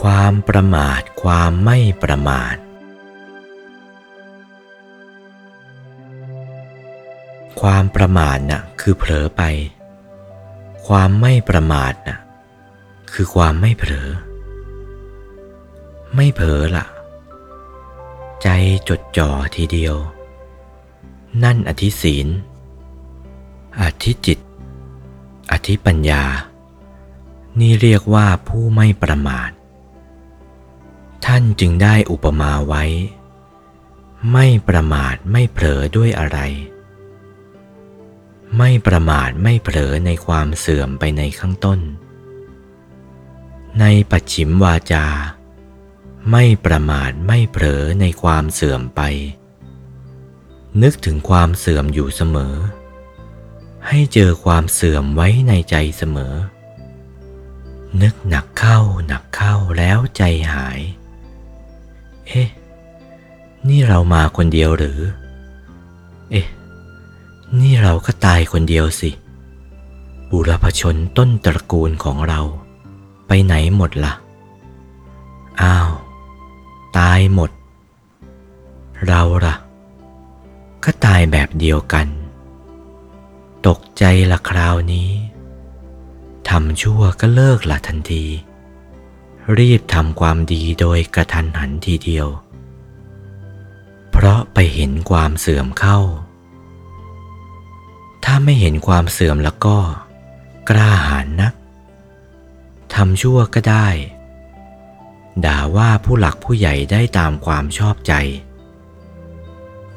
[0.00, 2.56] ความประมาทความไม่ประมาท
[7.60, 9.42] ความประมาทน่ะคือเผลอไป
[10.86, 12.18] ความไม่ประมาทน่ะ
[13.12, 14.08] คือความไม่เผลอ
[16.14, 16.86] ไม่เผลอล่ะ
[18.42, 18.48] ใจ
[18.88, 19.96] จดจ่อทีเดียว
[21.42, 22.28] นั่นอธิศีล
[23.80, 24.38] อธิจิต
[25.52, 26.24] อธิปัญญา
[27.60, 29.50] นี่เรียกว่าผู้ไม่ประมาท
[31.34, 32.84] ท่านจึงได้อุปมาไว้
[34.32, 36.38] ไม่ประมาทไม่เผลอด้วยอะไร
[38.58, 41.80] ไม่ประมาทไม่เผลอในความเสื่อมไปในข้างต้น
[43.80, 45.06] ในปัจฉิมวาจา
[46.30, 49.00] ไม่ประมาทไม่เผลอในความเสื่อมไป
[50.82, 52.54] นึกถึงความเสื่อมอยู่เสมอ
[53.88, 56.34] ให้เจอความเสื่อมไว้ในใจเสมอ
[58.02, 60.22] นึกหนักเข้าหนักเข้าแล้วใจ
[60.54, 60.79] หาย
[63.70, 64.98] นี่เรามาคนเดียวหรือ
[66.30, 66.46] เอ๊ะ
[67.60, 69.10] นี่เราก็ตายคนเดียวสิ
[70.30, 72.40] บุรพชนต้นตระกูลของเรา
[73.26, 74.14] ไปไหนหมดละ่ะ
[75.62, 75.90] อ้าว
[76.98, 77.50] ตายหมด
[79.06, 79.54] เราละ่ะ
[80.84, 82.06] ก็ตายแบบเดียวกัน
[83.66, 85.10] ตกใจละคราวนี้
[86.48, 88.24] ทำชั่วก็เลิกละทันที
[89.58, 92.28] รีบทำความดีโดยกระทันหันทีเดียว
[94.30, 95.98] ราะไปเห็นความเสื่อมเข้า
[98.24, 99.78] ถ้าไม่เห็นความเสื่อมแล้วก็
[100.70, 101.54] กล้าหาญนัก
[102.94, 103.88] ทำชั่วก็ได้
[105.44, 108.12] ด่าว่าผู้หลักผู้ใหญ่ได้ตามความชอบใจ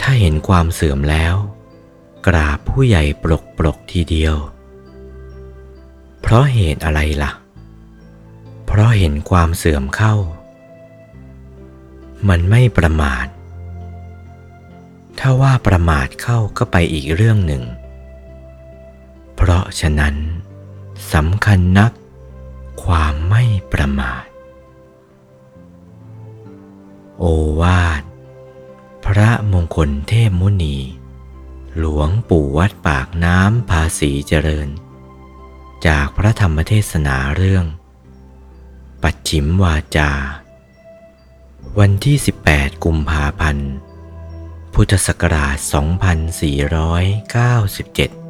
[0.00, 1.34] ถ้าเห็นความเสื่อมแล้ว
[2.26, 4.36] กราบผู้ใหญ่ปลกปลกทีเดียว
[6.20, 7.32] เพราะเหตุอะไรล่ะ
[8.66, 10.14] เพราะเห็นความเสื่อมเข้า
[12.28, 13.26] มันไม่ประมาท
[15.24, 17.62] ถ้าว่าประมาทเข้าก็ไปอีกเรื่องหนึ่ง
[19.34, 20.14] เพราะฉะนั้น
[21.12, 21.92] สำคัญนัก
[22.84, 24.24] ความไม่ประมาท
[27.18, 27.24] โอ
[27.60, 28.02] วาท
[29.04, 30.76] พระมงคลเทพมุนี
[31.78, 34.68] หลวงปู่วัดปากน้ำภาษีเจริญ
[35.86, 37.64] จากพระธรรมเทศนาเรื่อง
[39.02, 40.12] ปัจฉิมวาจา
[41.78, 42.16] วันที่
[42.48, 43.72] 18 กุมภาพันธ์
[44.74, 45.56] พุทธศักราช
[48.18, 48.21] 2497